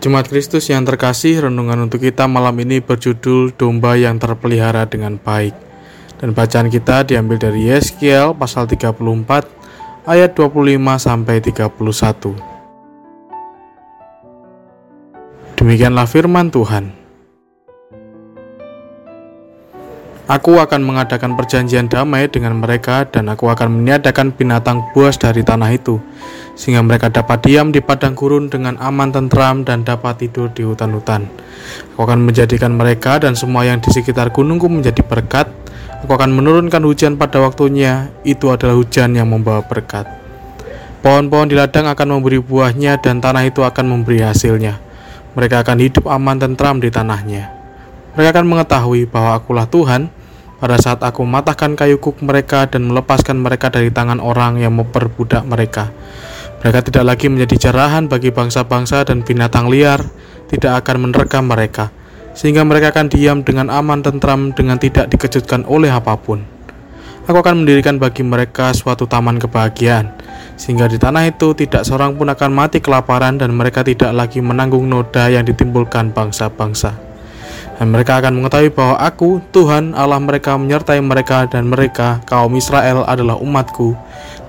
Jemaat 0.00 0.32
Kristus 0.32 0.64
yang 0.72 0.88
terkasih, 0.88 1.44
renungan 1.44 1.84
untuk 1.84 2.00
kita 2.00 2.24
malam 2.24 2.56
ini 2.56 2.80
berjudul 2.80 3.52
Domba 3.52 4.00
yang 4.00 4.16
terpelihara 4.16 4.88
dengan 4.88 5.20
baik. 5.20 5.52
Dan 6.16 6.32
bacaan 6.32 6.72
kita 6.72 7.04
diambil 7.04 7.36
dari 7.36 7.68
Yeskiel 7.68 8.32
pasal 8.32 8.64
34 8.64 8.96
ayat 10.08 10.32
25 10.32 10.80
sampai 10.96 11.44
31. 11.44 12.32
Demikianlah 15.60 16.08
firman 16.08 16.48
Tuhan. 16.48 16.96
Aku 20.30 20.62
akan 20.62 20.86
mengadakan 20.86 21.34
perjanjian 21.34 21.90
damai 21.90 22.30
dengan 22.30 22.54
mereka 22.54 23.02
dan 23.02 23.26
aku 23.26 23.50
akan 23.50 23.82
meniadakan 23.82 24.30
binatang 24.30 24.78
buas 24.94 25.18
dari 25.18 25.42
tanah 25.42 25.74
itu 25.74 25.98
sehingga 26.54 26.86
mereka 26.86 27.10
dapat 27.10 27.42
diam 27.42 27.74
di 27.74 27.82
padang 27.82 28.14
gurun 28.14 28.46
dengan 28.46 28.78
aman 28.78 29.10
tentram 29.10 29.66
dan 29.66 29.82
dapat 29.82 30.22
tidur 30.22 30.46
di 30.54 30.62
hutan-hutan. 30.62 31.26
Aku 31.98 32.06
akan 32.06 32.22
menjadikan 32.22 32.78
mereka 32.78 33.18
dan 33.18 33.34
semua 33.34 33.66
yang 33.66 33.82
di 33.82 33.90
sekitar 33.90 34.30
gunungku 34.30 34.70
menjadi 34.70 35.02
berkat. 35.02 35.50
Aku 36.06 36.14
akan 36.14 36.30
menurunkan 36.30 36.78
hujan 36.86 37.18
pada 37.18 37.42
waktunya, 37.42 38.14
itu 38.22 38.54
adalah 38.54 38.78
hujan 38.78 39.18
yang 39.18 39.26
membawa 39.26 39.66
berkat. 39.66 40.06
Pohon-pohon 41.02 41.50
di 41.50 41.58
ladang 41.58 41.90
akan 41.90 42.06
memberi 42.06 42.38
buahnya 42.38 43.02
dan 43.02 43.18
tanah 43.18 43.50
itu 43.50 43.66
akan 43.66 43.98
memberi 43.98 44.22
hasilnya. 44.22 44.78
Mereka 45.34 45.66
akan 45.66 45.76
hidup 45.82 46.06
aman 46.06 46.38
tentram 46.38 46.78
di 46.78 46.86
tanahnya. 46.86 47.50
Mereka 48.14 48.36
akan 48.36 48.46
mengetahui 48.46 49.10
bahwa 49.10 49.38
akulah 49.38 49.66
Tuhan, 49.66 50.19
pada 50.60 50.76
saat 50.76 51.00
aku 51.00 51.24
mematahkan 51.24 51.72
kayu 51.72 51.96
kuk 51.96 52.20
mereka 52.20 52.68
dan 52.68 52.84
melepaskan 52.92 53.40
mereka 53.40 53.72
dari 53.72 53.88
tangan 53.88 54.20
orang 54.20 54.60
yang 54.60 54.76
memperbudak 54.76 55.48
mereka. 55.48 55.88
Mereka 56.60 56.92
tidak 56.92 57.04
lagi 57.08 57.26
menjadi 57.32 57.56
jarahan 57.56 58.12
bagi 58.12 58.28
bangsa-bangsa 58.28 59.08
dan 59.08 59.24
binatang 59.24 59.72
liar, 59.72 60.04
tidak 60.52 60.84
akan 60.84 61.08
menerkam 61.08 61.48
mereka, 61.48 61.88
sehingga 62.36 62.60
mereka 62.68 62.92
akan 62.92 63.08
diam 63.08 63.40
dengan 63.40 63.72
aman 63.72 64.04
tentram 64.04 64.52
dengan 64.52 64.76
tidak 64.76 65.08
dikejutkan 65.08 65.64
oleh 65.64 65.88
apa 65.88 66.20
pun. 66.20 66.44
Aku 67.24 67.40
akan 67.40 67.64
mendirikan 67.64 67.96
bagi 67.96 68.20
mereka 68.20 68.76
suatu 68.76 69.08
taman 69.08 69.40
kebahagiaan, 69.40 70.12
sehingga 70.60 70.84
di 70.92 71.00
tanah 71.00 71.32
itu 71.32 71.56
tidak 71.56 71.88
seorang 71.88 72.20
pun 72.20 72.28
akan 72.28 72.52
mati 72.52 72.84
kelaparan 72.84 73.40
dan 73.40 73.56
mereka 73.56 73.80
tidak 73.80 74.12
lagi 74.12 74.44
menanggung 74.44 74.84
noda 74.84 75.32
yang 75.32 75.48
ditimbulkan 75.48 76.12
bangsa-bangsa 76.12 77.09
dan 77.80 77.88
mereka 77.88 78.20
akan 78.20 78.44
mengetahui 78.44 78.76
bahwa 78.76 79.00
aku, 79.00 79.40
Tuhan 79.56 79.96
Allah 79.96 80.20
mereka 80.20 80.52
menyertai 80.60 81.00
mereka 81.00 81.48
dan 81.48 81.72
mereka, 81.72 82.20
kaum 82.28 82.52
Israel 82.52 83.08
adalah 83.08 83.40
umatku. 83.40 83.96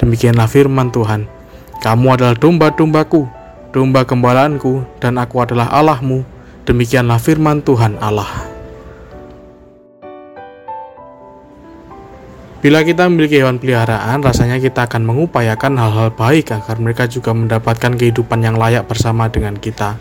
Demikianlah 0.04 0.52
firman 0.52 0.92
Tuhan. 0.92 1.32
Kamu 1.80 2.12
adalah 2.12 2.36
domba-dombaku, 2.36 3.24
domba 3.72 4.04
gembalaanku, 4.04 4.84
dan 5.00 5.16
aku 5.16 5.48
adalah 5.48 5.72
Allahmu. 5.72 6.28
Demikianlah 6.68 7.24
firman 7.24 7.64
Tuhan 7.64 7.96
Allah. 8.04 8.28
Bila 12.60 12.84
kita 12.84 13.08
memiliki 13.08 13.40
hewan 13.40 13.64
peliharaan, 13.64 14.20
rasanya 14.28 14.60
kita 14.60 14.92
akan 14.92 15.08
mengupayakan 15.08 15.80
hal-hal 15.80 16.12
baik 16.12 16.52
agar 16.52 16.84
mereka 16.84 17.08
juga 17.08 17.32
mendapatkan 17.32 17.96
kehidupan 17.96 18.44
yang 18.44 18.60
layak 18.60 18.92
bersama 18.92 19.32
dengan 19.32 19.56
kita. 19.56 19.96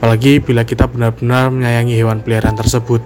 Apalagi 0.00 0.40
bila 0.40 0.64
kita 0.64 0.88
benar-benar 0.88 1.52
menyayangi 1.52 1.92
hewan 1.92 2.24
peliharaan 2.24 2.56
tersebut, 2.56 3.04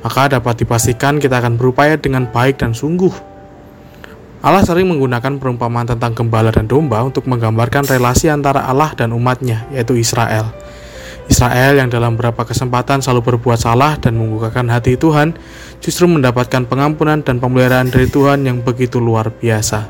maka 0.00 0.32
dapat 0.32 0.64
dipastikan 0.64 1.20
kita 1.20 1.36
akan 1.36 1.60
berupaya 1.60 2.00
dengan 2.00 2.24
baik 2.24 2.64
dan 2.64 2.72
sungguh. 2.72 3.12
Allah 4.40 4.64
sering 4.64 4.88
menggunakan 4.88 5.36
perumpamaan 5.36 5.84
tentang 5.84 6.16
gembala 6.16 6.48
dan 6.48 6.64
domba 6.64 7.04
untuk 7.04 7.28
menggambarkan 7.28 7.84
relasi 7.84 8.32
antara 8.32 8.64
Allah 8.64 8.96
dan 8.96 9.12
umatnya, 9.12 9.68
yaitu 9.68 10.00
Israel. 10.00 10.48
Israel 11.28 11.76
yang 11.76 11.92
dalam 11.92 12.16
beberapa 12.16 12.48
kesempatan 12.48 13.04
selalu 13.04 13.36
berbuat 13.36 13.60
salah 13.60 14.00
dan 14.00 14.16
membukakan 14.16 14.72
hati 14.72 14.96
Tuhan, 14.96 15.36
justru 15.84 16.08
mendapatkan 16.08 16.64
pengampunan 16.64 17.20
dan 17.20 17.36
pemeliharaan 17.36 17.92
dari 17.92 18.08
Tuhan 18.08 18.48
yang 18.48 18.64
begitu 18.64 18.96
luar 18.96 19.28
biasa. 19.28 19.88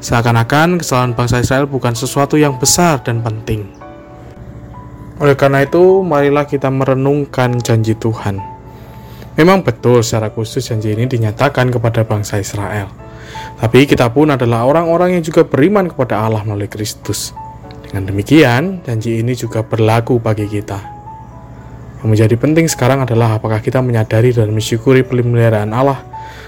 Seakan-akan 0.00 0.80
kesalahan 0.80 1.12
bangsa 1.12 1.44
Israel 1.44 1.68
bukan 1.68 1.92
sesuatu 1.92 2.40
yang 2.40 2.56
besar 2.56 3.04
dan 3.04 3.20
penting. 3.20 3.77
Oleh 5.18 5.34
karena 5.34 5.66
itu, 5.66 6.06
marilah 6.06 6.46
kita 6.46 6.70
merenungkan 6.70 7.58
janji 7.58 7.98
Tuhan. 7.98 8.38
Memang 9.38 9.62
betul 9.62 10.02
secara 10.02 10.34
khusus 10.34 10.66
janji 10.66 10.94
ini 10.94 11.06
dinyatakan 11.06 11.70
kepada 11.70 12.02
bangsa 12.02 12.42
Israel. 12.42 12.90
Tapi 13.58 13.86
kita 13.86 14.10
pun 14.14 14.30
adalah 14.30 14.66
orang-orang 14.66 15.18
yang 15.18 15.22
juga 15.26 15.42
beriman 15.46 15.90
kepada 15.90 16.22
Allah 16.22 16.42
melalui 16.46 16.70
Kristus. 16.70 17.34
Dengan 17.86 18.14
demikian, 18.14 18.82
janji 18.86 19.18
ini 19.18 19.34
juga 19.34 19.66
berlaku 19.66 20.22
bagi 20.22 20.46
kita. 20.46 20.78
Yang 21.98 22.08
menjadi 22.14 22.34
penting 22.38 22.66
sekarang 22.70 23.02
adalah 23.02 23.42
apakah 23.42 23.58
kita 23.58 23.82
menyadari 23.82 24.30
dan 24.30 24.54
mensyukuri 24.54 25.02
pemeliharaan 25.02 25.74
Allah 25.74 25.98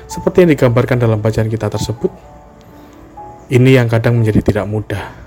seperti 0.06 0.47
yang 0.47 0.50
digambarkan 0.54 0.98
dalam 0.98 1.19
bacaan 1.19 1.50
kita 1.50 1.66
tersebut. 1.66 2.10
Ini 3.50 3.82
yang 3.82 3.91
kadang 3.91 4.22
menjadi 4.22 4.47
tidak 4.47 4.66
mudah. 4.70 5.19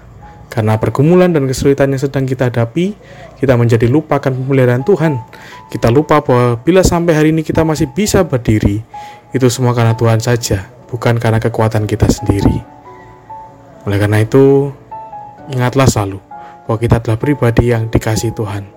Karena 0.53 0.77
pergumulan 0.77 1.33
dan 1.33 1.49
kesulitan 1.49 1.89
yang 1.89 1.97
sedang 1.97 2.29
kita 2.29 2.53
hadapi, 2.53 2.93
kita 3.41 3.57
menjadi 3.57 3.89
lupakan 3.89 4.29
pemeliharaan 4.29 4.85
Tuhan. 4.85 5.17
Kita 5.73 5.89
lupa 5.89 6.21
bahwa 6.21 6.61
bila 6.61 6.85
sampai 6.85 7.17
hari 7.17 7.33
ini 7.33 7.41
kita 7.41 7.65
masih 7.65 7.89
bisa 7.89 8.21
berdiri, 8.21 8.85
itu 9.33 9.47
semua 9.49 9.73
karena 9.73 9.97
Tuhan 9.97 10.21
saja, 10.21 10.69
bukan 10.93 11.17
karena 11.17 11.41
kekuatan 11.41 11.89
kita 11.89 12.05
sendiri. 12.05 12.61
Oleh 13.89 13.97
karena 13.97 14.21
itu, 14.21 14.69
ingatlah 15.49 15.89
selalu 15.89 16.21
bahwa 16.69 16.77
kita 16.77 17.01
adalah 17.01 17.17
pribadi 17.17 17.73
yang 17.73 17.89
dikasih 17.89 18.37
Tuhan. 18.37 18.69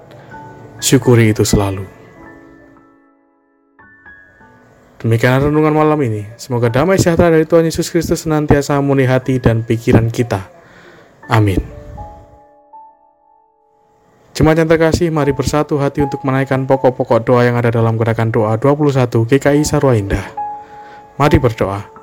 Syukuri 0.81 1.37
itu 1.37 1.45
selalu. 1.45 1.85
Demikian 5.05 5.53
renungan 5.53 5.77
malam 5.77 6.01
ini. 6.01 6.25
Semoga 6.41 6.73
damai 6.73 6.97
sejahtera 6.97 7.37
dari 7.37 7.45
Tuhan 7.45 7.69
Yesus 7.69 7.93
Kristus 7.93 8.25
senantiasa 8.25 8.81
memenuhi 8.81 9.13
hati 9.13 9.37
dan 9.37 9.61
pikiran 9.61 10.09
kita 10.09 10.56
Amin. 11.27 11.59
Jemaat 14.37 14.61
yang 14.61 14.69
terkasih, 14.69 15.09
mari 15.09 15.33
bersatu 15.33 15.81
hati 15.81 16.05
untuk 16.05 16.21
menaikkan 16.21 16.69
pokok-pokok 16.69 17.25
doa 17.25 17.49
yang 17.49 17.57
ada 17.57 17.73
dalam 17.73 17.97
gerakan 17.97 18.29
doa 18.29 18.61
21 18.61 19.25
GKI 19.25 19.65
Sarwa 19.65 19.97
Indah. 19.97 20.29
Mari 21.17 21.41
berdoa. 21.41 21.96